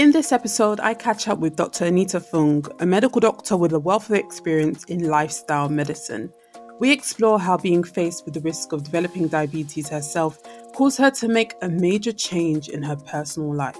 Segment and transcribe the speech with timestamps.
[0.00, 1.84] In this episode, I catch up with Dr.
[1.84, 6.32] Anita Phung, a medical doctor with a wealth of experience in lifestyle medicine.
[6.78, 10.38] We explore how being faced with the risk of developing diabetes herself
[10.72, 13.76] caused her to make a major change in her personal life.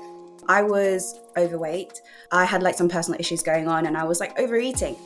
[0.47, 2.03] I was overweight.
[2.33, 4.97] I had like some personal issues going on and I was like overeating.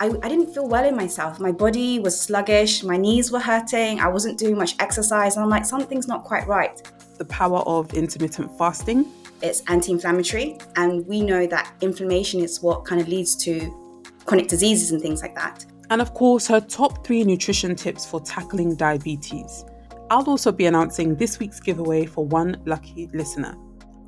[0.00, 1.38] I, I didn't feel well in myself.
[1.38, 5.48] My body was sluggish, my knees were hurting, I wasn't doing much exercise, and I'm
[5.48, 6.82] like, something's not quite right.
[7.18, 9.06] The power of intermittent fasting
[9.42, 14.48] it's anti inflammatory, and we know that inflammation is what kind of leads to chronic
[14.48, 15.64] diseases and things like that.
[15.90, 19.64] And of course, her top three nutrition tips for tackling diabetes.
[20.10, 23.56] I'll also be announcing this week's giveaway for one lucky listener.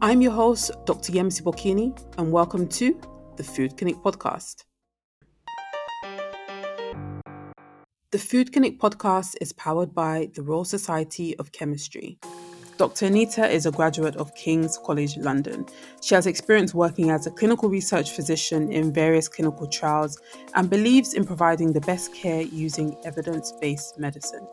[0.01, 1.13] I'm your host, Dr.
[1.13, 3.01] Yemisi Bokinni, and welcome to
[3.37, 4.65] the Food Clinic Podcast.
[8.11, 12.19] The Food Clinic Podcast is powered by the Royal Society of Chemistry.
[12.79, 13.07] Dr.
[13.07, 15.67] Anita is a graduate of King's College London.
[16.01, 20.17] She has experience working as a clinical research physician in various clinical trials
[20.55, 24.47] and believes in providing the best care using evidence based medicine.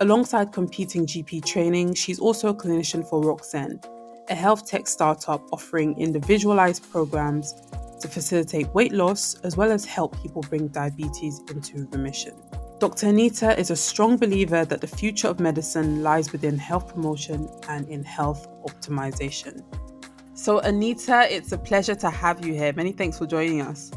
[0.00, 3.84] Alongside competing GP training, she's also a clinician for Roczen,
[4.30, 7.56] a health tech startup offering individualized programs
[8.00, 12.34] to facilitate weight loss as well as help people bring diabetes into remission.
[12.78, 13.08] Dr.
[13.08, 17.88] Anita is a strong believer that the future of medicine lies within health promotion and
[17.88, 19.64] in health optimization.
[20.34, 22.72] So, Anita, it's a pleasure to have you here.
[22.72, 23.90] Many thanks for joining us.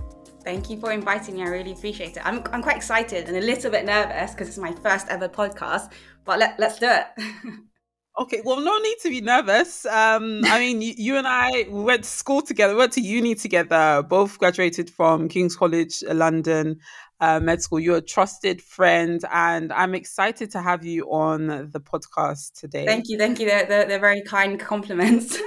[0.44, 1.44] Thank you for inviting me.
[1.44, 2.26] I really appreciate it.
[2.26, 5.92] I'm, I'm quite excited and a little bit nervous because it's my first ever podcast,
[6.26, 7.06] but let, let's do it.
[8.20, 9.86] Okay, well, no need to be nervous.
[9.86, 13.02] Um, I mean, you, you, and I we went to school together, we went to
[13.02, 16.78] uni together, both graduated from King's College London
[17.22, 17.80] uh, Med School.
[17.80, 22.86] You're a trusted friend, and I'm excited to have you on the podcast today.
[22.86, 23.46] Thank you, thank you.
[23.46, 25.38] They're, they're, they're very kind compliments.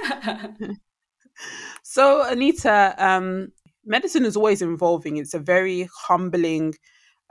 [1.83, 3.49] so, Anita, um,
[3.85, 5.17] medicine is always evolving.
[5.17, 6.73] It's a very humbling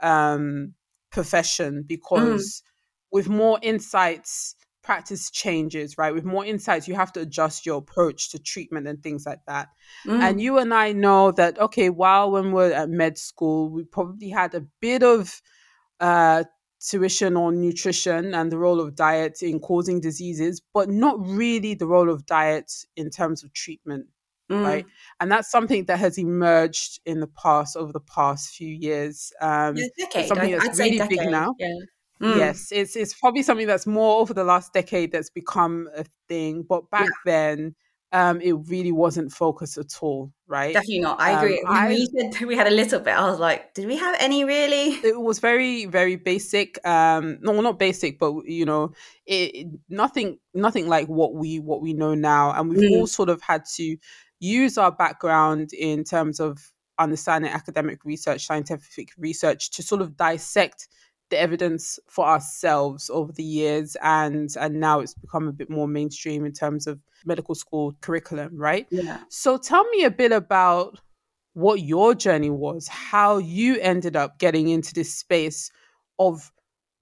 [0.01, 0.75] um,
[1.11, 2.61] profession because mm.
[3.11, 6.13] with more insights practice changes, right?
[6.13, 9.69] With more insights, you have to adjust your approach to treatment and things like that.
[10.05, 10.19] Mm.
[10.21, 14.29] And you and I know that, okay, while when we're at med school, we probably
[14.29, 15.41] had a bit of
[15.99, 16.43] uh,
[16.79, 21.87] tuition on nutrition and the role of diet in causing diseases, but not really the
[21.87, 24.05] role of diet in terms of treatment.
[24.51, 24.63] Mm.
[24.63, 24.85] Right.
[25.19, 29.33] And that's something that has emerged in the past over the past few years.
[29.41, 30.27] Um, yeah, decade.
[30.27, 31.55] Something that's I'd really big now.
[31.57, 31.73] Yeah.
[32.21, 32.37] Mm.
[32.37, 36.63] Yes, it's it's probably something that's more over the last decade that's become a thing.
[36.67, 37.09] But back yeah.
[37.25, 37.75] then,
[38.15, 40.73] um, it really wasn't focused at all, right?
[40.73, 41.19] Definitely not.
[41.19, 41.61] I agree.
[41.67, 43.13] Um, I, we, said we had a little bit.
[43.13, 44.93] I was like, did we have any really?
[45.03, 46.79] It was very, very basic.
[46.87, 48.93] Um, no, not basic, but you know,
[49.25, 52.97] it nothing, nothing like what we what we know now, and we've mm.
[52.97, 53.97] all sort of had to
[54.39, 60.87] use our background in terms of understanding academic research, scientific research, to sort of dissect
[61.29, 65.87] the evidence for ourselves over the years and and now it's become a bit more
[65.87, 68.87] mainstream in terms of medical school curriculum right?
[68.91, 69.21] Yeah.
[69.29, 70.99] So tell me a bit about
[71.53, 75.71] what your journey was how you ended up getting into this space
[76.19, 76.51] of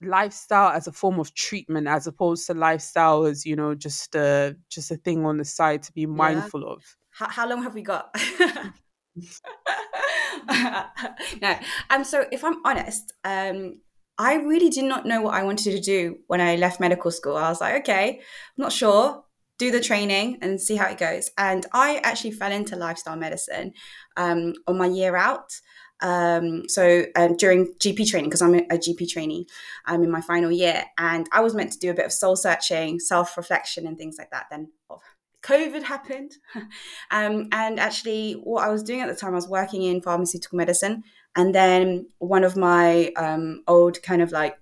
[0.01, 4.55] lifestyle as a form of treatment as opposed to lifestyle as you know just a
[4.69, 6.67] just a thing on the side to be mindful yeah.
[6.67, 6.83] of.
[7.09, 8.15] How, how long have we got?
[11.41, 11.57] No.
[11.89, 13.79] Um so if i'm honest um
[14.17, 17.35] I really did not know what I wanted to do when I left medical school.
[17.35, 19.23] I was like, okay, I'm not sure.
[19.59, 21.31] Do the training and see how it goes.
[21.37, 23.73] And I actually fell into lifestyle medicine
[24.17, 25.51] um, on my year out.
[26.01, 29.47] Um, so um, during GP training, because I'm a, a, GP trainee,
[29.85, 32.35] I'm in my final year, and I was meant to do a bit of soul
[32.35, 34.47] searching, self reflection, and things like that.
[34.51, 34.69] Then
[35.43, 36.33] COVID happened,
[37.11, 40.57] um, and actually, what I was doing at the time, I was working in pharmaceutical
[40.57, 41.03] medicine.
[41.35, 44.55] And then one of my um, old kind of like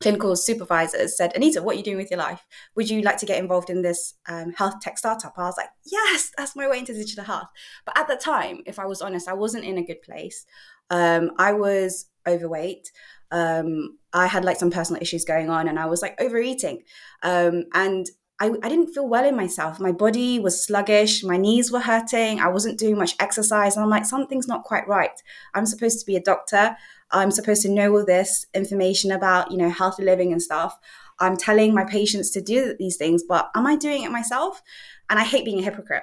[0.00, 2.44] clinical supervisors said, Anita, what are you doing with your life?
[2.76, 5.34] Would you like to get involved in this um, health tech startup?
[5.36, 7.48] I was like, yes, that's my way into digital health.
[7.84, 10.44] But at the time, if I was honest, I wasn't in a good place.
[10.90, 12.90] Um, I was overweight.
[13.30, 16.82] Um, I had like some personal issues going on and I was like overeating.
[17.22, 18.06] Um, and
[18.44, 19.80] I, I didn't feel well in myself.
[19.80, 23.74] My body was sluggish, my knees were hurting, I wasn't doing much exercise.
[23.74, 25.18] And I'm like, something's not quite right.
[25.54, 26.76] I'm supposed to be a doctor.
[27.10, 30.76] I'm supposed to know all this information about, you know, healthy living and stuff.
[31.20, 34.60] I'm telling my patients to do these things, but am I doing it myself?
[35.08, 36.02] And I hate being a hypocrite.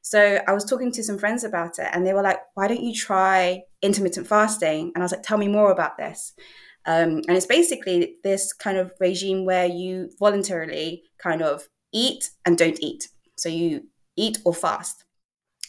[0.00, 2.82] So I was talking to some friends about it and they were like, why don't
[2.82, 4.92] you try intermittent fasting?
[4.94, 6.32] And I was like, tell me more about this.
[6.86, 12.58] Um, and it's basically this kind of regime where you voluntarily kind of eat and
[12.58, 13.08] don't eat.
[13.36, 15.04] So you eat or fast.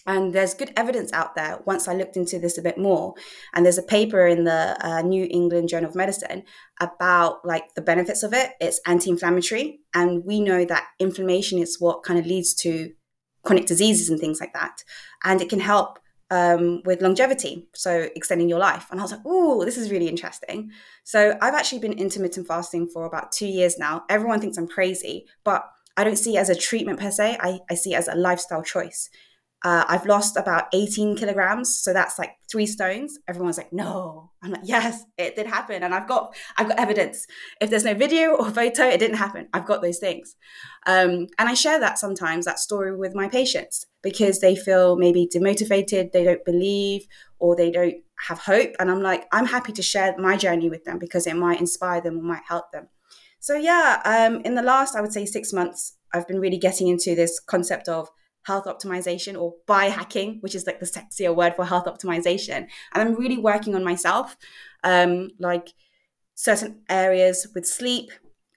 [0.05, 3.13] and there's good evidence out there once i looked into this a bit more
[3.53, 6.43] and there's a paper in the uh, new england journal of medicine
[6.81, 12.03] about like the benefits of it it's anti-inflammatory and we know that inflammation is what
[12.03, 12.91] kind of leads to
[13.43, 14.83] chronic diseases and things like that
[15.23, 15.99] and it can help
[16.31, 18.87] um, with longevity, so extending your life.
[18.89, 20.71] And I was like, oh, this is really interesting.
[21.03, 24.03] So I've actually been intermittent fasting for about two years now.
[24.09, 25.63] Everyone thinks I'm crazy, but
[25.95, 27.37] I don't see it as a treatment per se.
[27.39, 29.09] I, I see it as a lifestyle choice.
[29.63, 33.17] Uh, I've lost about 18 kilograms, so that's like three stones.
[33.29, 37.25] Everyone's like, "No," I'm like, "Yes, it did happen," and I've got I've got evidence.
[37.61, 39.47] If there's no video or photo, it didn't happen.
[39.53, 40.35] I've got those things,
[40.85, 45.29] um, and I share that sometimes that story with my patients because they feel maybe
[45.33, 47.07] demotivated, they don't believe,
[47.39, 47.95] or they don't
[48.27, 48.73] have hope.
[48.79, 52.01] And I'm like, I'm happy to share my journey with them because it might inspire
[52.01, 52.89] them or might help them.
[53.43, 56.87] So yeah, um, in the last I would say six months, I've been really getting
[56.87, 58.09] into this concept of
[58.43, 62.67] health optimization or biohacking, which is like the sexier word for health optimization.
[62.93, 64.37] And I'm really working on myself,
[64.85, 65.73] um, like
[66.35, 68.11] certain areas with sleep,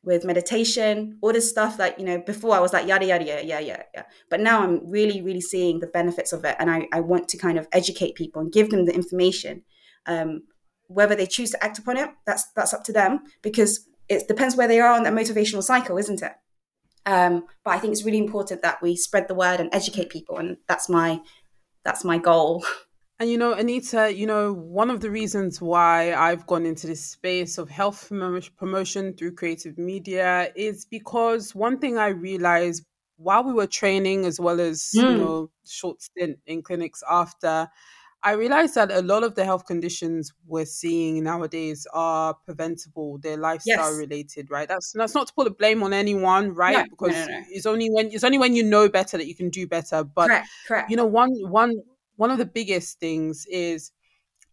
[0.04, 3.44] with meditation, all this stuff that, you know, before I was like, yada, yada, yada,
[3.44, 4.04] yeah, yeah, yeah.
[4.30, 6.54] But now I'm really, really seeing the benefits of it.
[6.60, 9.64] And I, I want to kind of educate people and give them the information.
[10.06, 10.42] Um,
[10.86, 14.56] whether they choose to act upon it, that's that's up to them because it depends
[14.56, 16.32] where they are on that motivational cycle, isn't it?
[17.05, 20.38] Um, but I think it's really important that we spread the word and educate people,
[20.38, 21.20] and that's my
[21.85, 22.64] that's my goal.
[23.19, 27.03] And you know, Anita, you know, one of the reasons why I've gone into this
[27.03, 28.12] space of health
[28.58, 32.85] promotion through creative media is because one thing I realized
[33.17, 35.03] while we were training, as well as mm.
[35.03, 37.69] you know, short stint in clinics after,
[38.26, 43.19] I realized that a lot of the health conditions we're seeing nowadays are preventable.
[43.19, 43.96] They're lifestyle yes.
[43.96, 44.67] related, right?
[44.67, 46.78] That's that's not to put the blame on anyone, right?
[46.78, 49.37] No, because no, no, it's only when it's only when you know better that you
[49.37, 50.02] can do better.
[50.02, 50.90] But correct, correct.
[50.90, 51.84] you know, one one
[52.17, 53.93] one of the biggest things is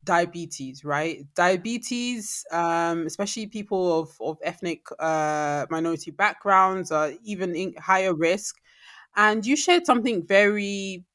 [0.04, 1.26] diabetes, right?
[1.34, 8.62] Diabetes, um, especially people of, of ethnic uh, minority backgrounds, are even in higher risk.
[9.16, 11.06] And you shared something very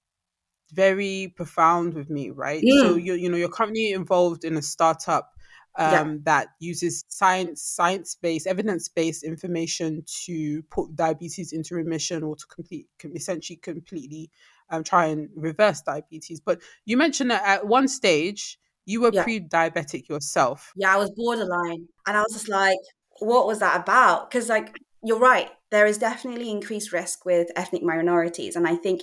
[0.72, 2.62] very profound with me, right?
[2.62, 2.80] Mm.
[2.80, 5.32] So you you know you're currently involved in a startup
[5.76, 6.16] um, yeah.
[6.24, 12.46] that uses science science based evidence based information to put diabetes into remission or to
[12.46, 14.30] complete essentially completely
[14.70, 16.40] um, try and reverse diabetes.
[16.40, 19.22] But you mentioned that at one stage you were yeah.
[19.22, 20.72] pre-diabetic yourself.
[20.74, 22.78] Yeah, I was borderline, and I was just like,
[23.20, 24.30] what was that about?
[24.30, 24.74] Because like
[25.04, 29.02] you're right, there is definitely increased risk with ethnic minorities, and I think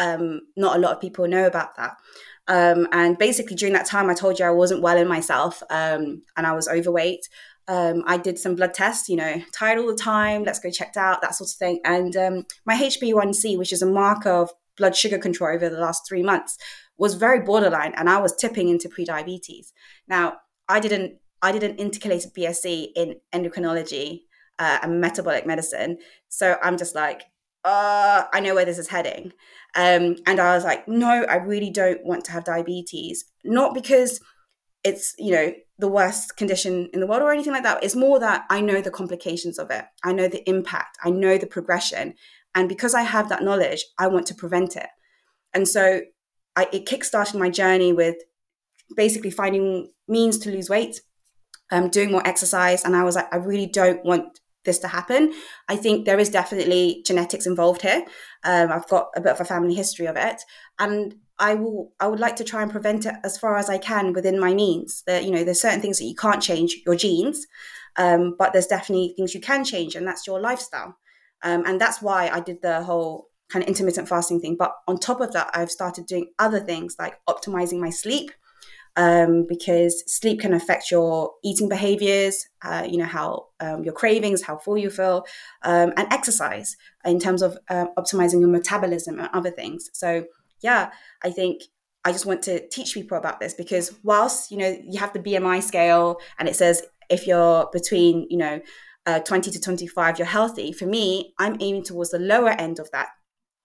[0.00, 1.96] um, not a lot of people know about that.
[2.48, 6.22] Um, and basically, during that time, I told you I wasn't well in myself um,
[6.36, 7.28] and I was overweight.
[7.68, 10.96] Um, I did some blood tests, you know, tired all the time, let's go checked
[10.96, 11.80] out, that sort of thing.
[11.84, 16.08] And um, my HbA1c, which is a marker of blood sugar control over the last
[16.08, 16.58] three months,
[16.98, 19.68] was very borderline, and I was tipping into prediabetes.
[20.08, 20.38] Now,
[20.68, 24.22] I didn't, I did an intercalated BSc in endocrinology
[24.58, 25.98] uh, and metabolic medicine,
[26.28, 27.22] so I'm just like,
[27.64, 29.32] uh, I know where this is heading.
[29.76, 33.24] Um, and I was like, no, I really don't want to have diabetes.
[33.44, 34.20] Not because
[34.82, 37.84] it's, you know, the worst condition in the world or anything like that.
[37.84, 39.84] It's more that I know the complications of it.
[40.04, 40.98] I know the impact.
[41.04, 42.14] I know the progression.
[42.54, 44.88] And because I have that knowledge, I want to prevent it.
[45.54, 46.00] And so
[46.56, 48.16] I, it kickstarted my journey with
[48.96, 51.00] basically finding means to lose weight,
[51.70, 52.84] um, doing more exercise.
[52.84, 55.32] And I was like, I really don't want this to happen.
[55.68, 58.04] I think there is definitely genetics involved here.
[58.44, 60.42] Um, I've got a bit of a family history of it,
[60.78, 61.92] and I will.
[62.00, 64.54] I would like to try and prevent it as far as I can within my
[64.54, 65.02] means.
[65.06, 67.46] That you know, there's certain things that you can't change your genes,
[67.96, 70.96] um, but there's definitely things you can change, and that's your lifestyle.
[71.42, 74.56] Um, and that's why I did the whole kind of intermittent fasting thing.
[74.58, 78.30] But on top of that, I've started doing other things like optimizing my sleep
[78.96, 84.42] um, because sleep can affect your eating behaviors, uh, you know, how um, your cravings,
[84.42, 85.24] how full you feel,
[85.62, 89.90] um, and exercise in terms of uh, optimizing your metabolism and other things.
[89.92, 90.24] So,
[90.62, 90.90] yeah,
[91.22, 91.62] I think
[92.04, 95.18] I just want to teach people about this because whilst, you know, you have the
[95.20, 98.60] BMI scale and it says if you're between, you know,
[99.06, 100.72] uh, 20 to 25, you're healthy.
[100.72, 103.08] For me, I'm aiming towards the lower end of that.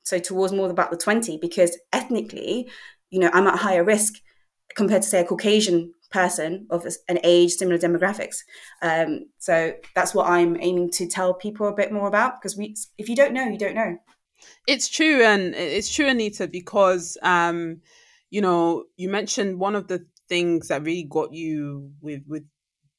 [0.04, 2.70] So towards more about the 20, because ethnically,
[3.10, 4.14] you know, I'm at higher risk
[4.76, 8.38] compared to say a Caucasian person of an age similar demographics.
[8.82, 12.76] Um, so that's what I'm aiming to tell people a bit more about because we,
[12.98, 13.98] if you don't know, you don't know.
[14.68, 17.82] It's true, and it's true, Anita, because um,
[18.30, 22.44] you know you mentioned one of the things that really got you with with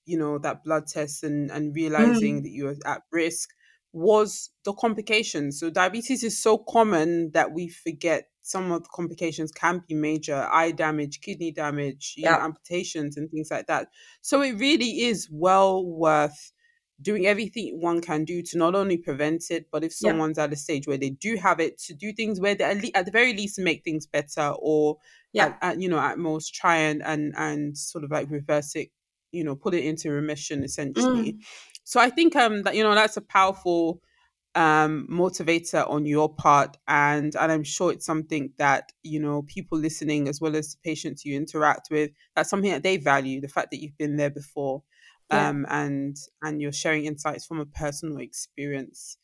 [0.05, 2.43] you know that blood test and and realizing mm.
[2.43, 3.51] that you were at risk
[3.93, 5.59] was the complications.
[5.59, 10.49] So diabetes is so common that we forget some of the complications can be major
[10.53, 13.89] eye damage, kidney damage, you know, amputations, and things like that.
[14.21, 16.53] So it really is well worth
[17.03, 20.57] doing everything one can do to not only prevent it, but if someone's at a
[20.57, 23.11] stage where they do have it, to do things where they at, le- at the
[23.11, 24.97] very least make things better, or
[25.33, 25.47] Yeah.
[25.47, 28.89] at, at, you know at most try and and and sort of like reverse it,
[29.33, 31.33] you know, put it into remission essentially.
[31.35, 31.45] Mm.
[31.85, 34.01] So I think um that you know that's a powerful
[34.57, 39.79] um motivator on your part and and i'm sure it's something that you know people
[39.79, 43.49] listening as well as the patients you interact with that's something that they value the
[43.49, 44.83] fact that you've been there before
[45.31, 45.49] Yeah.
[45.51, 49.19] um and and you're sharing insights from a personal experience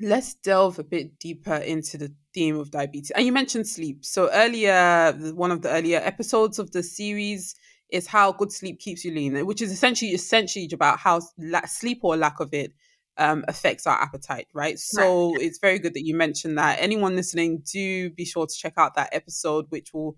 [0.00, 4.28] let's delve a bit deeper into the theme of diabetes and you mentioned sleep so
[4.32, 7.54] earlier one of the earlier episodes of the series
[7.90, 12.00] is how good sleep keeps you lean which is essentially essentially about how la- sleep
[12.02, 12.72] or lack of it
[13.16, 14.78] um, affects our appetite, right?
[14.78, 16.78] So it's very good that you mentioned that.
[16.80, 20.16] Anyone listening, do be sure to check out that episode, which will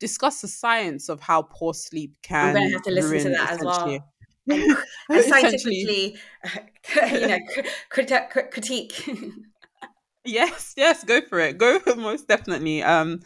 [0.00, 2.48] discuss the science of how poor sleep can.
[2.48, 4.04] I'm going to have to listen to that as well.
[4.50, 4.76] And,
[5.10, 6.16] and scientifically,
[7.12, 7.38] you know,
[7.90, 9.06] crit- crit- critique.
[10.24, 11.56] Yes, yes, go for it.
[11.56, 12.82] Go for it, most definitely.
[12.82, 13.20] Um,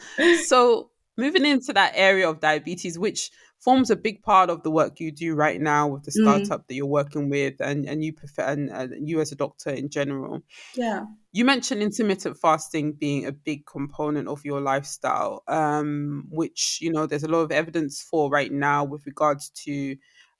[0.44, 3.30] so moving into that area of diabetes, which
[3.64, 6.22] forms a big part of the work you do right now with the Mm.
[6.22, 9.70] startup that you're working with, and and you prefer and, and you as a doctor
[9.70, 10.42] in general.
[10.74, 11.04] yeah.
[11.34, 17.06] You mentioned intermittent fasting being a big component of your lifestyle, um, which you know
[17.06, 19.96] there's a lot of evidence for right now with regards to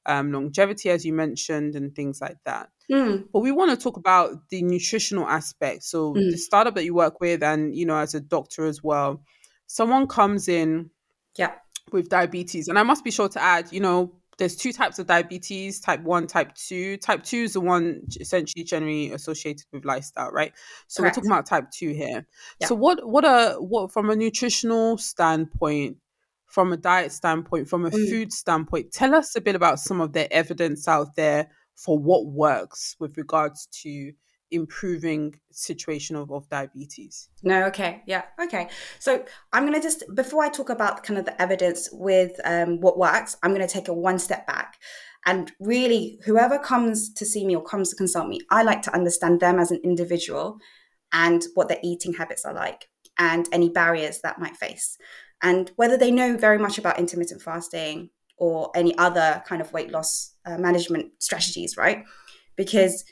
[0.07, 2.69] um, longevity, as you mentioned, and things like that.
[2.91, 3.29] Mm.
[3.33, 5.85] But we want to talk about the nutritional aspect.
[5.85, 6.31] So Mm.
[6.31, 9.23] the startup that you work with, and you know, as a doctor as well,
[9.67, 10.91] someone comes in
[11.39, 11.59] Yeah.
[11.93, 15.07] With diabetes, and I must be sure to add, you know, there's two types of
[15.07, 16.97] diabetes: type one, type two.
[16.97, 20.53] Type two is the one essentially generally associated with lifestyle, right?
[20.89, 21.17] So Correct.
[21.17, 22.27] we're talking about type two here.
[22.61, 22.67] Yeah.
[22.67, 25.99] So what what are what from a nutritional standpoint?
[26.47, 28.11] From a diet standpoint, from a Mm.
[28.11, 32.27] food standpoint, tell us a bit about some of the evidence out there for what
[32.27, 34.13] works with regards to
[34.53, 37.29] improving situation of, of diabetes.
[37.43, 38.69] No, okay, yeah, okay.
[38.99, 42.99] So I'm gonna just before I talk about kind of the evidence with um, what
[42.99, 44.79] works, I'm gonna take a one step back,
[45.27, 48.95] and really, whoever comes to see me or comes to consult me, I like to
[48.95, 50.59] understand them as an individual,
[51.13, 54.97] and what their eating habits are like, and any barriers that might face,
[55.43, 59.91] and whether they know very much about intermittent fasting or any other kind of weight
[59.91, 62.05] loss uh, management strategies, right?
[62.57, 63.05] Because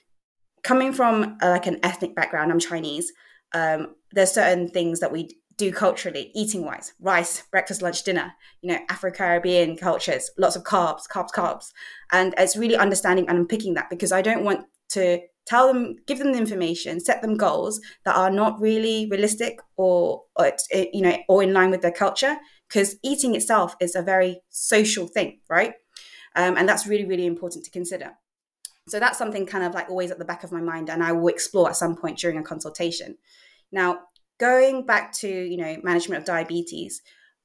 [0.62, 3.12] coming from uh, like an ethnic background, I'm Chinese
[3.52, 8.72] um, there's certain things that we do culturally, eating wise, rice, breakfast, lunch, dinner, you
[8.72, 11.72] know, Afro Caribbean cultures, lots of carbs, carbs, carbs.
[12.12, 16.18] And it's really understanding and unpicking that because I don't want to tell them, give
[16.18, 21.02] them the information, set them goals that are not really realistic or, or it, you
[21.02, 22.36] know, or in line with their culture.
[22.68, 25.74] Because eating itself is a very social thing, right?
[26.36, 28.12] Um, and that's really, really important to consider.
[28.88, 31.12] So that's something kind of like always at the back of my mind, and I
[31.12, 33.16] will explore at some point during a consultation.
[33.70, 34.00] Now,
[34.38, 37.02] going back to you know management of diabetes,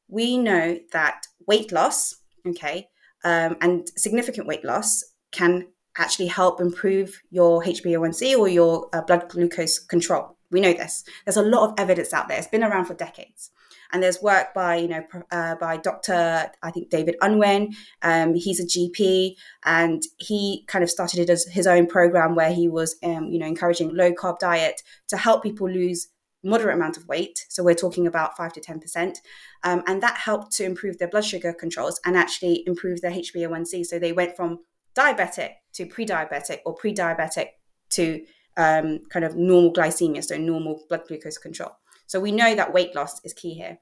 [0.08, 2.16] we know that weight loss,
[2.48, 2.90] okay,
[3.24, 9.30] um, and significant weight loss can actually help improve your HbA1c or your uh, blood
[9.30, 10.38] glucose control.
[10.52, 11.04] We know this.
[11.26, 12.38] There's a lot of evidence out there.
[12.38, 13.52] It's been around for decades.
[13.92, 16.52] And there's work by, you know, uh, by Dr.
[16.62, 17.74] I think David Unwin.
[18.02, 22.54] Um, he's a GP, and he kind of started it as his own program where
[22.54, 26.08] he was, um, you know, encouraging low carb diet to help people lose
[26.44, 27.46] moderate amount of weight.
[27.50, 29.20] So we're talking about five to ten percent,
[29.64, 33.86] um, and that helped to improve their blood sugar controls and actually improve their HbA1c.
[33.86, 34.60] So they went from
[34.96, 37.48] diabetic to pre-diabetic or pre-diabetic
[37.92, 38.26] to
[38.58, 41.72] um, kind of normal glycemia, so normal blood glucose control.
[42.08, 43.80] So we know that weight loss is key here.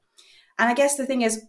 [0.57, 1.45] And I guess the thing is,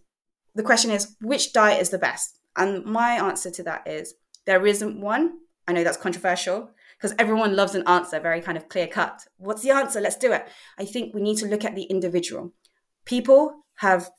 [0.55, 2.39] the question is, which diet is the best?
[2.57, 4.15] And my answer to that is
[4.47, 5.39] there isn't one.
[5.67, 9.23] I know that's controversial because everyone loves an answer, very kind of clear cut.
[9.37, 10.01] What's the answer?
[10.01, 10.47] Let's do it.
[10.79, 12.53] I think we need to look at the individual.
[13.05, 14.11] People have,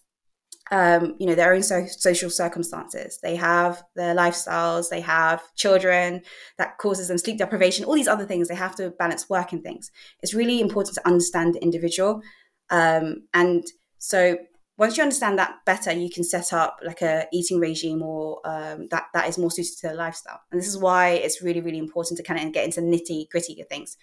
[0.71, 3.19] um, you know, their own so- social circumstances.
[3.23, 4.89] They have their lifestyles.
[4.89, 6.21] They have children
[6.57, 7.85] that causes them sleep deprivation.
[7.85, 8.47] All these other things.
[8.47, 9.91] They have to balance work and things.
[10.21, 12.21] It's really important to understand the individual,
[12.69, 13.65] um, and
[13.99, 14.37] so
[14.77, 18.87] once you understand that better, you can set up like a eating regime or um,
[18.91, 20.41] that that is more suited to their lifestyle.
[20.51, 23.63] And this is why it's really really important to kind of get into nitty gritty
[23.69, 23.97] things.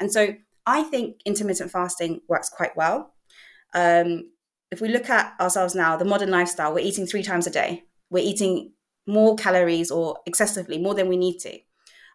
[0.00, 0.34] And so
[0.66, 3.14] I think intermittent fasting works quite well.
[3.74, 4.30] Um,
[4.70, 7.84] if we look at ourselves now, the modern lifestyle, we're eating three times a day.
[8.10, 8.72] We're eating
[9.06, 11.58] more calories or excessively more than we need to,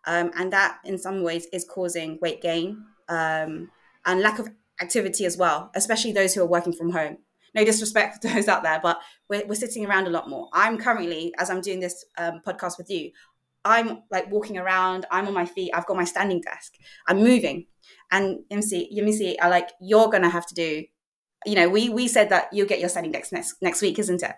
[0.06, 3.72] um, and that in some ways is causing weight gain um,
[4.06, 4.50] and lack of
[4.84, 7.18] activity as well, especially those who are working from home
[7.56, 9.00] no disrespect to those out there, but
[9.30, 10.50] we're, we're sitting around a lot more.
[10.54, 13.12] I'm currently, as I'm doing this um, podcast with you,
[13.66, 16.74] I'm like walking around, I'm on my feet, I've got my standing desk,
[17.08, 17.68] I'm moving.
[18.12, 20.84] And MC, see, I like, you're going to have to do
[21.46, 24.24] you know, we we said that you'll get your standing desk next next week, isn't
[24.24, 24.36] it?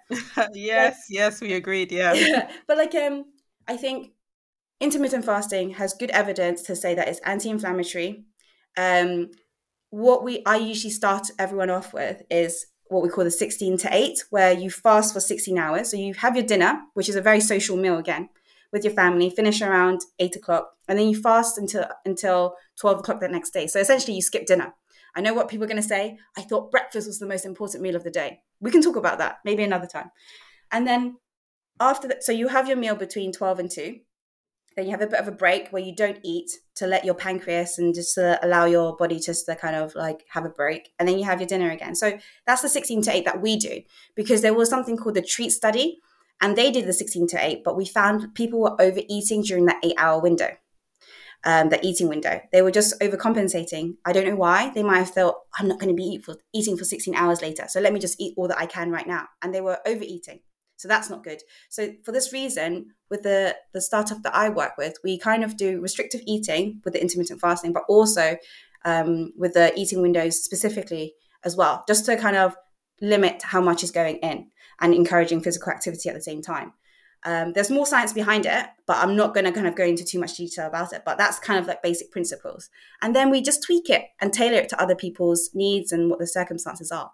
[0.53, 1.91] yes, yes, we agreed.
[1.95, 2.49] Yeah.
[2.67, 3.25] but like, um,
[3.67, 4.13] I think
[4.79, 8.25] intermittent fasting has good evidence to say that it's anti-inflammatory.
[8.75, 9.29] Um,
[9.95, 13.95] what we I usually start everyone off with is what we call the 16 to
[13.95, 15.89] 8, where you fast for 16 hours.
[15.89, 18.27] So you have your dinner, which is a very social meal again,
[18.73, 23.21] with your family, finish around 8 o'clock, and then you fast until until 12 o'clock
[23.21, 23.67] the next day.
[23.67, 24.73] So essentially you skip dinner.
[25.15, 26.17] I know what people are going to say.
[26.37, 28.41] I thought breakfast was the most important meal of the day.
[28.59, 30.11] We can talk about that maybe another time.
[30.73, 31.19] And then
[31.79, 33.99] after that, so you have your meal between 12 and 2
[34.75, 37.13] then you have a bit of a break where you don't eat to let your
[37.13, 40.89] pancreas and just to allow your body just to kind of like have a break
[40.99, 41.95] and then you have your dinner again.
[41.95, 43.81] So that's the 16 to 8 that we do
[44.15, 45.99] because there was something called the treat study
[46.41, 49.79] and they did the 16 to 8 but we found people were overeating during that
[49.83, 50.49] eight hour window
[51.47, 52.41] um, the eating window.
[52.51, 53.97] They were just overcompensating.
[54.03, 54.71] I don't know why.
[54.73, 57.41] They might have thought i'm not going to be eat for, eating for 16 hours
[57.41, 59.79] later so let me just eat all that i can right now and they were
[59.85, 60.39] overeating
[60.77, 61.41] so that's not good.
[61.69, 65.57] So for this reason, with the the startup that I work with, we kind of
[65.57, 68.37] do restrictive eating with the intermittent fasting, but also
[68.83, 72.55] um, with the eating windows specifically as well, just to kind of
[73.01, 74.47] limit how much is going in
[74.79, 76.73] and encouraging physical activity at the same time.
[77.23, 80.05] Um, there's more science behind it, but I'm not going to kind of go into
[80.05, 81.01] too much detail about it.
[81.03, 82.69] But that's kind of like basic principles.
[83.01, 86.19] And then we just tweak it and tailor it to other people's needs and what
[86.19, 87.11] the circumstances are.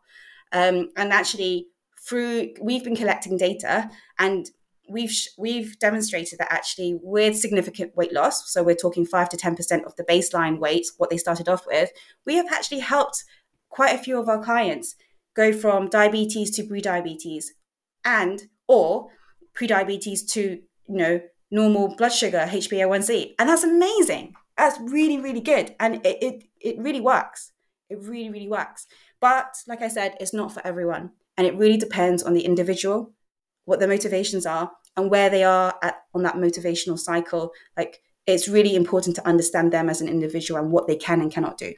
[0.51, 1.67] Um, and actually,
[2.07, 3.89] through we've been collecting data
[4.19, 4.49] and
[4.89, 9.85] we've we've demonstrated that actually with significant weight loss so we're talking 5 to 10%
[9.85, 11.91] of the baseline weight what they started off with
[12.25, 13.23] we have actually helped
[13.69, 14.95] quite a few of our clients
[15.35, 17.53] go from diabetes to pre-diabetes
[18.03, 19.07] and or
[19.53, 24.33] pre-diabetes to you know normal blood sugar hbA1c and that's amazing.
[24.57, 25.75] That's really really good.
[25.79, 27.51] And it, it it really works.
[27.89, 28.85] It really really works.
[29.19, 33.15] But like i said it's not for everyone and it really depends on the individual,
[33.65, 37.51] what their motivations are, and where they are at, on that motivational cycle.
[37.75, 41.31] Like it's really important to understand them as an individual and what they can and
[41.31, 41.73] cannot do.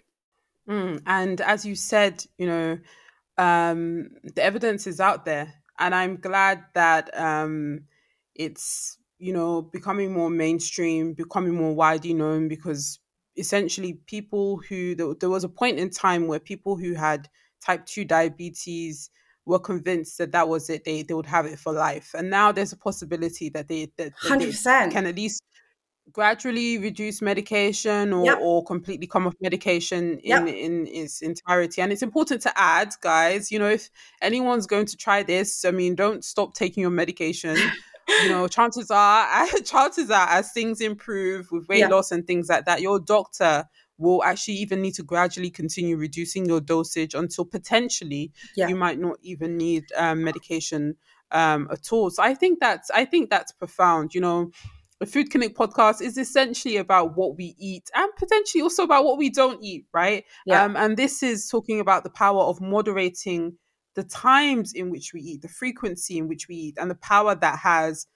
[0.68, 2.78] Mm, and as you said, you know,
[3.38, 7.86] um, the evidence is out there, and I'm glad that um,
[8.36, 13.00] it's you know becoming more mainstream, becoming more widely known because
[13.38, 17.30] essentially people who there, there was a point in time where people who had
[17.62, 19.10] type 2 diabetes
[19.46, 22.52] were convinced that that was it they they would have it for life and now
[22.52, 25.42] there's a possibility that they that, that 100% they can at least
[26.12, 28.38] gradually reduce medication or, yep.
[28.42, 30.48] or completely come off medication in, yep.
[30.48, 31.82] in its entirety.
[31.82, 33.90] And it's important to add, guys, you know, if
[34.22, 37.58] anyone's going to try this, I mean, don't stop taking your medication.
[38.08, 42.66] you know, chances are, chances are, as things improve with weight loss and things like
[42.66, 43.66] that, your doctor
[43.98, 48.68] will actually even need to gradually continue reducing your dosage until potentially yeah.
[48.68, 50.96] you might not even need um, medication
[51.32, 52.10] um, at all.
[52.10, 54.14] So I think that's I think that's profound.
[54.14, 54.52] You know,
[55.00, 59.18] the Food Clinic podcast is essentially about what we eat and potentially also about what
[59.18, 60.24] we don't eat, right?
[60.46, 60.64] Yeah.
[60.64, 63.58] Um, and this is talking about the power of moderating
[63.96, 67.36] the times in which we eat, the frequency in which we eat, and the power
[67.36, 68.08] that has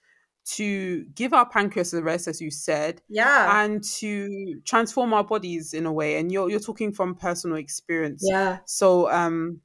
[0.52, 5.74] to give our pancreas a rest, as you said, yeah, and to transform our bodies
[5.74, 6.18] in a way.
[6.18, 8.58] And you're you're talking from personal experience, yeah.
[8.64, 9.60] So, um,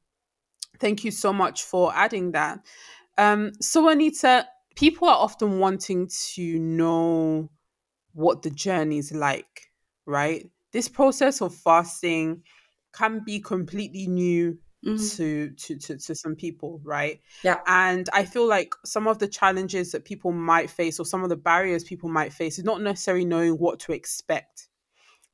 [0.80, 2.60] thank you so much for adding that.
[3.18, 7.50] Um, so Anita, people are often wanting to know
[8.14, 9.72] what the journey is like,
[10.06, 10.50] right?
[10.72, 12.44] This process of fasting
[12.94, 15.18] can be completely new mm-hmm.
[15.18, 19.28] to, to to to some people right yeah and i feel like some of the
[19.28, 22.82] challenges that people might face or some of the barriers people might face is not
[22.82, 24.68] necessarily knowing what to expect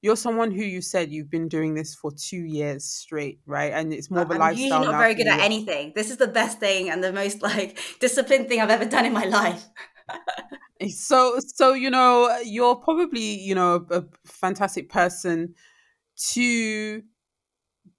[0.02, 3.74] you're someone who you said you've been doing this for two years straight, right?
[3.74, 4.64] And it's more of a I'm lifestyle.
[4.64, 5.92] Usually not very good at anything.
[5.94, 9.14] This is the best thing and the most like disciplined thing I've ever done in
[9.14, 9.66] my life.
[10.90, 15.56] so, so you know, you're probably you know a fantastic person
[16.32, 17.02] to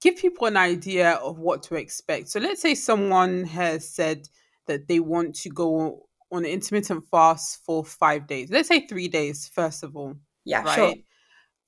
[0.00, 2.28] give people an idea of what to expect.
[2.28, 4.28] So let's say someone has said
[4.66, 8.50] that they want to go on an intermittent fast for five days.
[8.50, 10.14] Let's say three days, first of all.
[10.44, 10.74] Yeah, right?
[10.74, 10.94] sure.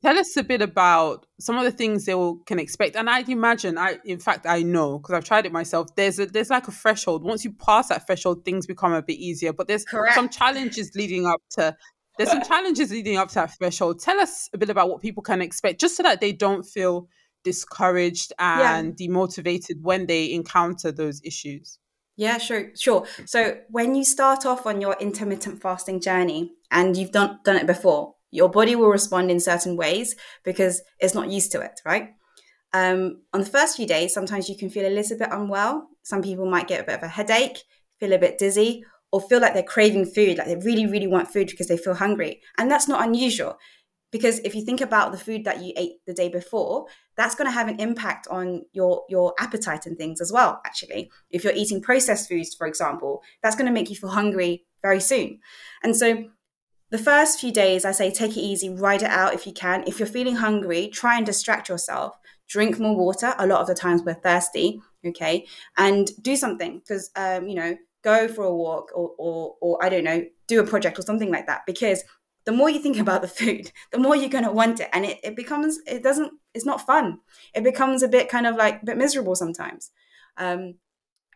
[0.03, 2.97] Tell us a bit about some of the things they will, can expect.
[2.97, 5.95] And I'd imagine, I in fact I know because I've tried it myself.
[5.95, 7.23] There's a there's like a threshold.
[7.23, 9.53] Once you pass that threshold, things become a bit easier.
[9.53, 10.17] But there's Correct.
[10.17, 11.77] some challenges leading up to
[12.19, 14.01] there's some challenges leading up to that threshold.
[14.01, 17.09] Tell us a bit about what people can expect, just so that they don't feel
[17.45, 19.07] discouraged and yeah.
[19.07, 21.79] demotivated when they encounter those issues?
[22.17, 23.07] Yeah, sure, sure.
[23.25, 27.67] So when you start off on your intermittent fasting journey and you've done done it
[27.67, 32.11] before, your body will respond in certain ways because it's not used to it, right?
[32.75, 35.89] Um, on the first few days, sometimes you can feel a little bit unwell.
[36.03, 37.59] Some people might get a bit of a headache,
[38.01, 41.29] feel a bit dizzy, or feel like they're craving food, like they really, really want
[41.29, 42.41] food because they feel hungry.
[42.57, 43.59] And that's not unusual
[44.13, 47.47] because if you think about the food that you ate the day before that's going
[47.47, 51.11] to have an impact on your your appetite and things as well actually.
[51.31, 55.01] If you're eating processed foods for example that's going to make you feel hungry very
[55.01, 55.41] soon.
[55.83, 56.29] And so
[56.91, 59.83] the first few days i say take it easy ride it out if you can.
[59.87, 62.17] If you're feeling hungry try and distract yourself.
[62.49, 65.47] Drink more water a lot of the times we're thirsty okay?
[65.77, 69.89] And do something because um, you know go for a walk or, or or i
[69.89, 71.63] don't know do a project or something like that.
[71.67, 72.05] Because
[72.45, 74.89] the more you think about the food, the more you're going to want it.
[74.93, 77.19] And it, it becomes, it doesn't, it's not fun.
[77.55, 79.91] It becomes a bit kind of like a bit miserable sometimes.
[80.37, 80.75] Um,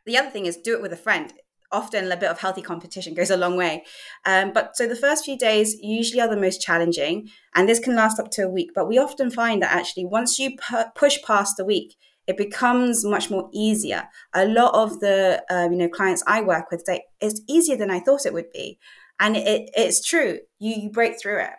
[0.04, 1.32] the other thing is do it with a friend.
[1.72, 3.84] Often a bit of healthy competition goes a long way.
[4.24, 7.96] Um, but so the first few days usually are the most challenging, and this can
[7.96, 8.70] last up to a week.
[8.72, 11.96] But we often find that actually once you pu- push past the week,
[12.28, 14.08] it becomes much more easier.
[14.32, 17.90] A lot of the um, you know clients I work with say it's easier than
[17.90, 18.78] I thought it would be
[19.20, 21.50] and it, it's true you, you break through it.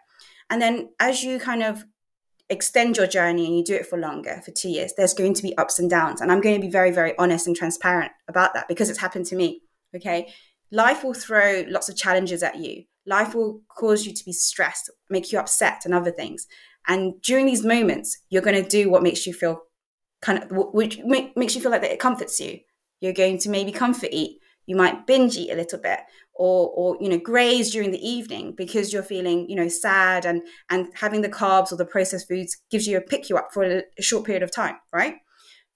[0.49, 1.85] And then as you kind of
[2.49, 5.43] extend your journey and you do it for longer for two years there's going to
[5.43, 6.21] be ups and downs.
[6.21, 9.25] And i'm going to be very very honest and transparent about that because it's happened
[9.27, 9.61] to me
[9.95, 10.27] okay?
[10.71, 12.83] Life will throw lots of challenges at you.
[13.05, 16.45] Life will cause you to be stressed make you upset and other things.
[16.87, 19.61] And during these moments you're going to do what makes you feel
[20.21, 20.99] kind of which
[21.35, 22.59] makes you feel like that it comforts you.
[23.01, 25.99] You're going to maybe comfort eat you might binge eat a little bit
[26.35, 30.41] or or you know graze during the evening because you're feeling you know sad and
[30.69, 33.63] and having the carbs or the processed foods gives you a pick you up for
[33.63, 35.15] a, a short period of time right?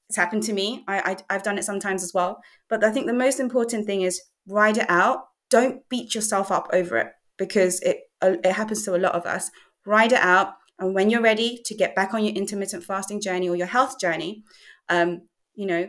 [0.08, 0.84] It's happened to me.
[0.88, 2.42] I, I i've done it sometimes as well.
[2.70, 5.20] But i think the most important thing is ride it out.
[5.50, 9.50] Don't beat yourself up over it because it it happens to a lot of us.
[9.86, 10.54] Ride it out.
[10.80, 14.00] And when you're ready to get back on your intermittent fasting journey or your health
[14.00, 14.44] journey
[14.90, 15.22] um
[15.56, 15.88] you know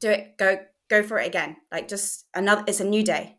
[0.00, 0.36] do it.
[0.38, 3.36] Go go for it again like just another it's a new day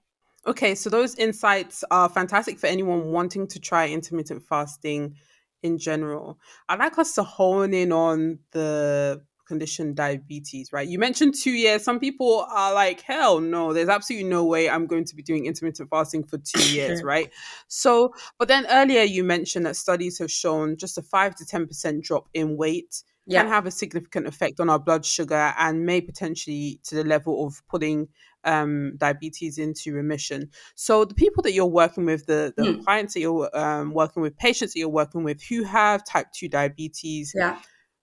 [0.48, 5.16] Okay, so those insights are fantastic for anyone wanting to try intermittent fasting
[5.62, 6.40] in general.
[6.70, 10.88] I'd like us to hone in on the condition diabetes, right?
[10.88, 11.84] You mentioned two years.
[11.84, 15.46] Some people are like, hell no, there's absolutely no way I'm going to be doing
[15.46, 17.30] intermittent fasting for two years, right?
[17.68, 22.02] So, but then earlier you mentioned that studies have shown just a 5 to 10%
[22.04, 23.42] drop in weight yeah.
[23.42, 27.46] can have a significant effect on our blood sugar and may potentially to the level
[27.46, 28.08] of putting
[28.44, 30.50] um, diabetes into remission.
[30.76, 32.84] So the people that you're working with, the, the mm.
[32.84, 36.48] clients that you're um, working with, patients that you're working with who have type 2
[36.48, 37.60] diabetes, yeah.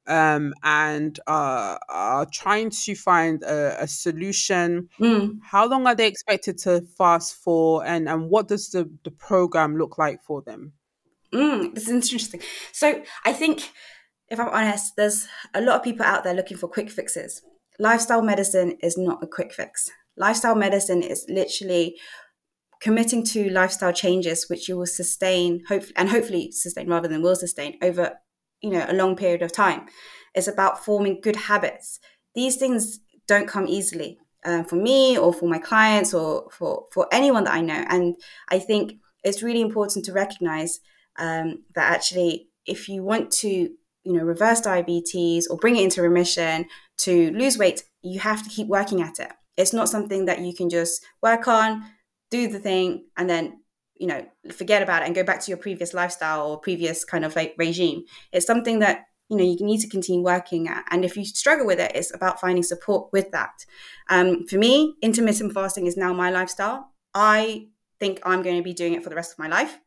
[0.07, 4.89] um, and uh, are trying to find a, a solution.
[5.01, 5.39] Mm.
[5.43, 9.79] How long are they expected to fast for, and, and what does the, the program
[9.79, 10.75] look like for them?
[11.33, 12.41] Mm, this is interesting.
[12.71, 13.71] So I think,
[14.29, 17.43] if I'm honest, there's a lot of people out there looking for quick fixes.
[17.79, 19.91] Lifestyle medicine is not a quick fix.
[20.17, 21.97] Lifestyle medicine is literally
[22.81, 27.35] committing to lifestyle changes which you will sustain hope and hopefully sustain rather than will
[27.35, 28.13] sustain over
[28.61, 29.87] you know a long period of time
[30.35, 31.99] it's about forming good habits
[32.35, 37.09] these things don't come easily uh, for me or for my clients or for for
[37.11, 38.17] anyone that i know and
[38.51, 40.81] i think it's really important to recognize
[41.17, 43.71] um, that actually if you want to
[44.05, 46.67] you know reverse diabetes or bring it into remission
[46.99, 50.55] to lose weight you have to keep working at it it's not something that you
[50.55, 51.85] can just work on,
[52.31, 53.61] do the thing, and then
[53.97, 57.25] you know forget about it and go back to your previous lifestyle or previous kind
[57.25, 58.05] of like regime.
[58.33, 61.67] It's something that you know you need to continue working at, and if you struggle
[61.67, 63.53] with it, it's about finding support with that.
[64.11, 66.93] Um, for me, intermittent fasting is now my lifestyle.
[67.15, 67.69] I
[68.01, 69.79] think I'm going to be doing it for the rest of my life,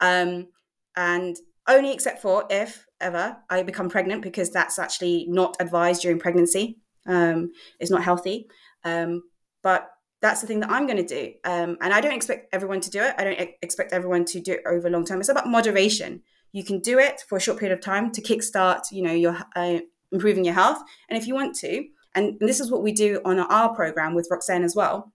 [0.00, 0.48] um,
[0.94, 1.36] and
[1.68, 6.78] only except for if ever I become pregnant because that's actually not advised during pregnancy.
[7.06, 8.48] Um, it's not healthy.
[8.84, 9.22] Um,
[9.62, 9.90] but
[10.22, 11.32] that's the thing that I'm going to do.
[11.44, 13.14] Um, and I don't expect everyone to do it.
[13.18, 15.20] I don't expect everyone to do it over a long time.
[15.20, 16.22] It's about moderation.
[16.52, 19.36] You can do it for a short period of time to kickstart, you know, your
[19.54, 19.80] uh,
[20.12, 20.82] improving your health.
[21.08, 24.14] And if you want to, and, and this is what we do on our program
[24.14, 25.12] with Roczen as well,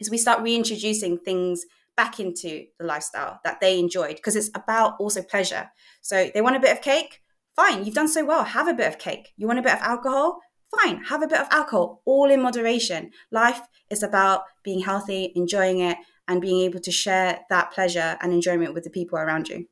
[0.00, 1.64] is we start reintroducing things
[2.00, 5.70] back into the lifestyle that they enjoyed because it's about also pleasure.
[6.00, 7.20] So they want a bit of cake,
[7.54, 8.44] fine, you've done so well.
[8.44, 9.26] Have a bit of cake.
[9.36, 10.40] You want a bit of alcohol,
[10.74, 13.10] fine, have a bit of alcohol, all in moderation.
[13.30, 13.60] Life
[13.90, 18.72] is about being healthy, enjoying it, and being able to share that pleasure and enjoyment
[18.72, 19.66] with the people around you.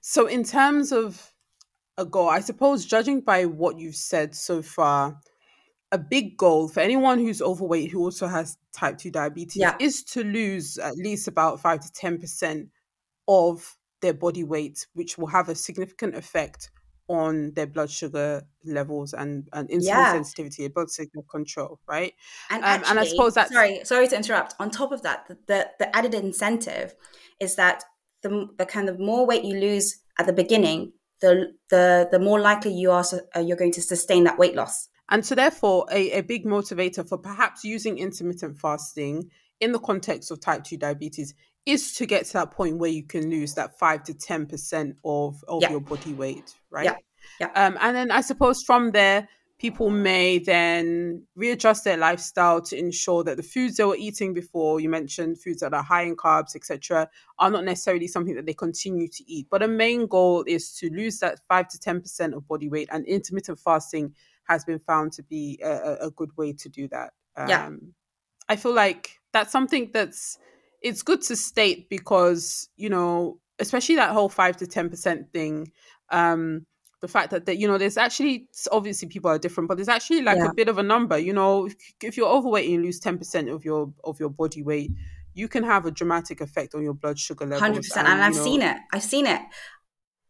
[0.00, 1.34] So, in terms of
[1.96, 2.28] a goal.
[2.28, 5.20] I suppose, judging by what you've said so far,
[5.94, 9.76] a big goal for anyone who's overweight who also has type 2 diabetes Yeah.
[9.78, 12.68] is to lose at least about 5 to 10%
[13.28, 16.70] of their body weight, which will have a significant effect
[17.08, 20.12] on their blood sugar levels and, and insulin Yeah.
[20.12, 22.12] sensitivity, blood signal control, right?
[22.50, 24.54] And Um, actually, and I suppose that's- sorry, sorry to interrupt.
[24.58, 26.94] On top of that, the, the, the added incentive
[27.40, 27.84] is that
[28.22, 29.86] the, the kind of more weight you lose
[30.18, 33.04] at the beginning, the the the more likely you are
[33.36, 34.88] uh, you're going to sustain that weight loss.
[35.10, 40.30] And so, therefore, a, a big motivator for perhaps using intermittent fasting in the context
[40.30, 41.34] of type 2 diabetes
[41.66, 45.42] is to get to that point where you can lose that 5 to 10% of,
[45.48, 45.70] of Yeah.
[45.70, 46.84] your body weight, right?
[46.84, 46.96] Yeah.
[47.40, 47.50] Yeah.
[47.54, 53.24] Um, and then I suppose from there, people may then readjust their lifestyle to ensure
[53.24, 56.54] that the foods they were eating before, you mentioned foods that are high in carbs,
[56.54, 59.46] etc., are not necessarily something that they continue to eat.
[59.50, 63.06] But a main goal is to lose that 5 to 10% of body weight, and
[63.06, 64.12] intermittent fasting
[64.48, 67.12] has been found to be a, a- good way to do that.
[67.36, 67.70] Um, Yeah.
[68.48, 70.38] I feel like that's something that's
[70.82, 75.72] it's good to state because you know, especially that whole five to ten percent thing.
[76.10, 76.66] Um,
[77.00, 80.22] the fact that, that you know, there's actually obviously people are different, but there's actually
[80.22, 80.50] like Yeah.
[80.50, 81.18] a bit of a number.
[81.18, 84.30] You know, if, if you're overweight and you lose ten percent of your of your
[84.30, 84.90] body weight,
[85.34, 87.60] you can have a dramatic effect on your blood sugar levels.
[87.60, 88.76] Hundred percent, and you I've know, seen it.
[88.92, 89.40] I've seen it.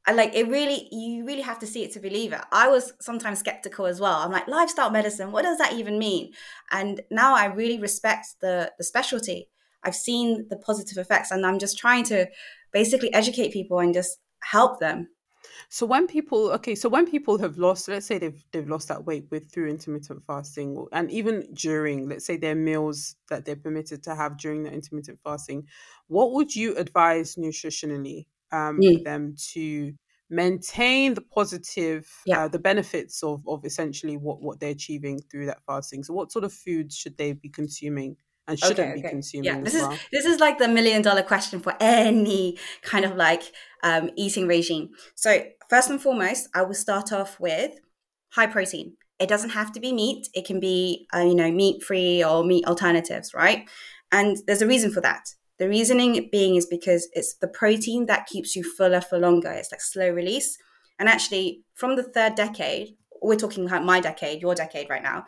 [0.06, 0.48] I like it.
[0.48, 2.42] Really, you really have to see it to believe it.
[2.52, 4.16] I was sometimes skeptical as well.
[4.16, 5.32] I'm like, lifestyle medicine.
[5.32, 6.32] What does that even mean?
[6.70, 9.48] And now I really respect the the specialty.
[9.82, 12.26] I've seen the positive effects, and I'm just trying to
[12.72, 15.08] basically educate people and just help them.
[15.68, 19.04] So when people okay, so when people have lost, let's say they've they've lost that
[19.04, 24.02] weight with through intermittent fasting, and even during, let's say their meals that they're permitted
[24.04, 25.66] to have during the intermittent fasting,
[26.08, 29.04] what would you advise nutritionally um, for Mm.
[29.04, 29.94] them to
[30.30, 32.36] maintain the positive, Yeah.
[32.36, 36.04] uh, the benefits of of essentially what what they're achieving through that fasting?
[36.04, 38.16] So what sort of foods should they be consuming
[38.48, 41.74] and shouldn't be consuming Yeah, this is this is like the million dollar question for
[41.80, 43.42] any kind of like
[43.82, 44.90] um, eating regime.
[45.14, 47.72] So first and foremost, I will start off with
[48.32, 48.96] high protein.
[49.18, 50.28] It doesn't have to be meat.
[50.34, 53.68] It can be uh, you know meat free or meat alternatives, right?
[54.10, 55.24] And there's a reason for that.
[55.58, 59.50] The reasoning being is because it's the protein that keeps you fuller for longer.
[59.50, 60.58] It's like slow release.
[60.98, 65.24] And actually, from the third decade, we're talking about my decade, your decade right now,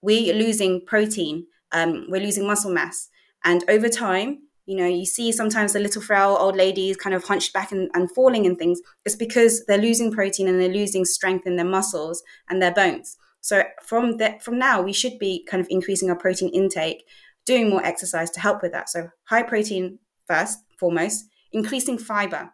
[0.00, 3.08] we're losing protein, um, we're losing muscle mass.
[3.44, 7.24] And over time, you know, you see sometimes the little frail old ladies kind of
[7.24, 8.80] hunched back and, and falling and things.
[9.04, 13.16] It's because they're losing protein and they're losing strength in their muscles and their bones.
[13.40, 17.04] So from that, from now, we should be kind of increasing our protein intake,
[17.46, 18.88] doing more exercise to help with that.
[18.88, 22.50] So high protein first, foremost, increasing fiber.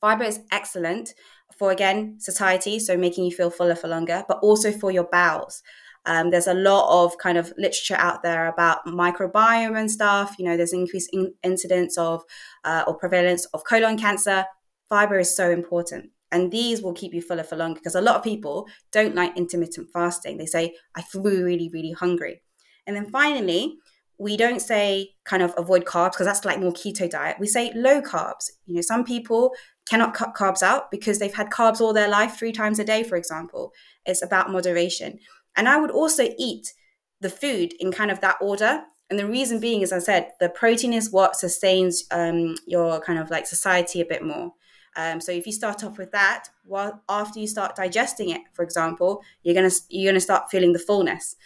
[0.00, 1.14] Fiber is excellent
[1.58, 5.62] for again satiety, so making you feel fuller for longer, but also for your bowels.
[6.06, 10.34] Um, there's a lot of kind of literature out there about microbiome and stuff.
[10.38, 12.22] You know, there's increased in- incidence of
[12.64, 14.46] uh, or prevalence of colon cancer.
[14.88, 18.16] Fiber is so important, and these will keep you fuller for longer because a lot
[18.16, 20.38] of people don't like intermittent fasting.
[20.38, 22.42] They say, "I feel really, really hungry,"
[22.86, 23.76] and then finally,
[24.20, 27.38] we don't say kind of avoid carbs because that's like more keto diet.
[27.40, 28.50] We say low carbs.
[28.66, 29.54] You know, some people
[29.88, 33.02] cannot cut carbs out because they've had carbs all their life, three times a day,
[33.02, 33.72] for example.
[34.04, 35.20] It's about moderation.
[35.56, 36.74] And I would also eat
[37.22, 38.82] the food in kind of that order.
[39.08, 43.18] And the reason being, as I said, the protein is what sustains um, your kind
[43.18, 44.52] of like satiety a bit more.
[44.96, 48.62] Um, so if you start off with that, well, after you start digesting it, for
[48.62, 51.36] example, you're gonna you're gonna start feeling the fullness.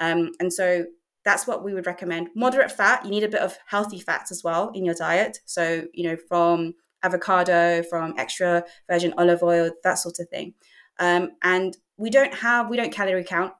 [0.00, 0.86] Um, and so
[1.24, 2.28] that's what we would recommend.
[2.34, 3.04] Moderate fat.
[3.04, 5.40] You need a bit of healthy fats as well in your diet.
[5.44, 10.54] So you know from avocado, from extra virgin olive oil, that sort of thing.
[10.98, 13.52] Um, and we don't have we don't calorie count.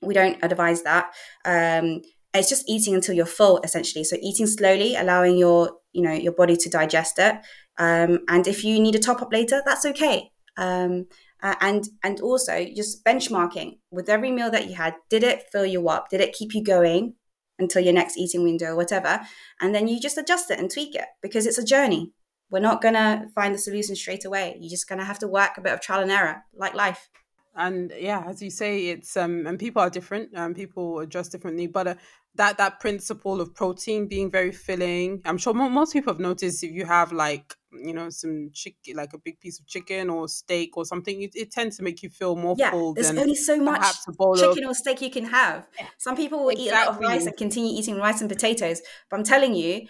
[0.00, 1.12] We don't advise that.
[1.44, 2.02] Um,
[2.34, 4.04] it's just eating until you're full, essentially.
[4.04, 7.36] So eating slowly, allowing your you know your body to digest it.
[7.78, 10.30] Um, and if you need a top up later, that's okay.
[10.56, 11.06] Um,
[11.42, 14.94] uh, and and also just benchmarking with every meal that you had.
[15.10, 16.08] Did it fill you up?
[16.10, 17.14] Did it keep you going
[17.58, 19.20] until your next eating window or whatever?
[19.60, 22.12] And then you just adjust it and tweak it because it's a journey.
[22.50, 24.56] We're not gonna find the solution straight away.
[24.60, 27.08] You're just gonna have to work a bit of trial and error, like life.
[27.54, 31.66] and yeah as you say it's um and people are different um people adjust differently
[31.66, 31.94] but uh,
[32.34, 36.70] that that principle of protein being very filling i'm sure most people have noticed if
[36.72, 40.76] you have like you know some chicken like a big piece of chicken or steak
[40.76, 43.34] or something it, it tends to make you feel more Yeah, full there's than only
[43.34, 45.68] so much bowl of chicken or steak you can have.
[45.98, 48.82] Some people will eat a lot of rice and continue eating rice and potatoes.
[49.10, 49.88] But I'm telling you,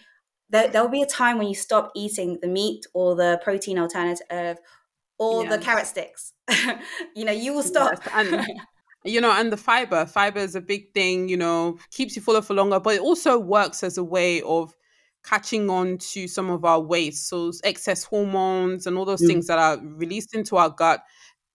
[0.49, 4.59] there, there'll be a time when you stop eating the meat or the protein alternative
[5.19, 6.35] or the carrot sticks.
[7.17, 7.93] you know, you will stop.
[7.93, 8.41] Yes, and
[9.05, 11.29] you know, and the fiber, fiber is a big thing.
[11.29, 14.75] You know, keeps you fuller for longer, but it also works as a way of
[15.25, 19.29] catching on to some of our waste, so excess hormones and all those mm.
[19.29, 21.03] things that are released into our gut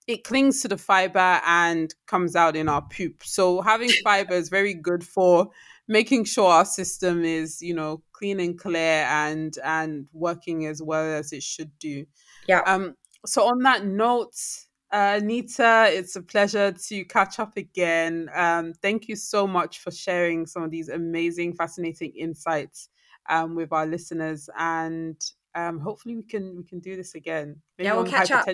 [0.07, 3.23] it clings to the fiber and comes out in our poop.
[3.23, 5.49] So having fiber is very good for
[5.88, 11.05] making sure our system is, you know, clean and clear and and working as well
[11.13, 12.05] as it should do.
[12.47, 12.62] Yeah.
[12.65, 14.36] Um so on that note,
[14.91, 18.30] uh, Anita, it's a pleasure to catch up again.
[18.34, 22.89] Um, thank you so much for sharing some of these amazing, fascinating insights
[23.30, 24.50] um, with our listeners.
[24.58, 25.21] And
[25.56, 27.62] um, hopefully we can we can do this again.
[27.78, 28.47] Maybe yeah, we'll catch up.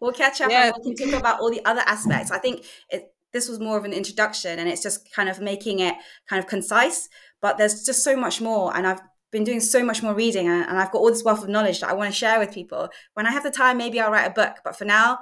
[0.00, 0.66] we'll catch up yeah.
[0.66, 2.30] and we can talk about all the other aspects.
[2.30, 5.80] I think it, this was more of an introduction, and it's just kind of making
[5.80, 5.94] it
[6.28, 7.08] kind of concise.
[7.40, 9.00] But there's just so much more, and I've
[9.32, 11.80] been doing so much more reading, and, and I've got all this wealth of knowledge
[11.80, 12.88] that I want to share with people.
[13.14, 14.58] When I have the time, maybe I'll write a book.
[14.64, 15.18] But for now,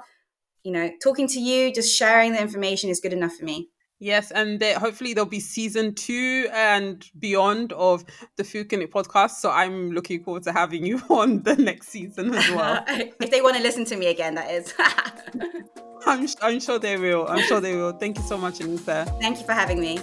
[0.63, 3.69] you know, talking to you, just sharing the information is good enough for me.
[3.99, 8.03] Yes, and there, hopefully there'll be season two and beyond of
[8.35, 9.33] the Food Clinic podcast.
[9.41, 12.83] So I'm looking forward to having you on the next season as well.
[12.87, 14.73] if they want to listen to me again, that is.
[16.07, 17.27] I'm, I'm sure they will.
[17.27, 17.91] I'm sure they will.
[17.91, 19.05] Thank you so much, Anita.
[19.19, 19.99] Thank you for having me.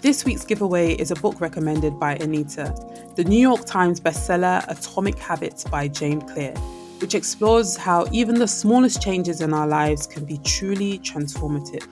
[0.00, 2.74] This week's giveaway is a book recommended by Anita,
[3.16, 6.54] the New York Times bestseller Atomic Habits by James Clear,
[7.00, 11.86] which explores how even the smallest changes in our lives can be truly transformative.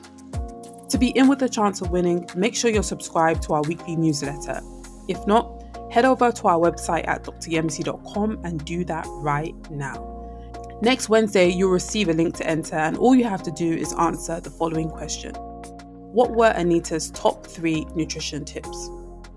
[0.88, 3.96] To be in with a chance of winning, make sure you're subscribed to our weekly
[3.96, 4.60] newsletter.
[5.08, 5.58] If not,
[5.90, 10.14] head over to our website at dryemisi.com and do that right now.
[10.80, 13.92] Next Wednesday, you'll receive a link to enter, and all you have to do is
[13.94, 18.88] answer the following question What were Anita's top three nutrition tips?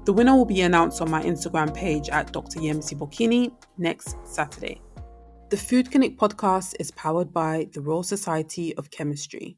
[0.06, 2.60] The winner will be announced on my Instagram page at Dr.
[2.60, 4.82] Bokinni next Saturday.
[5.52, 9.58] The Food Clinic podcast is powered by the Royal Society of Chemistry.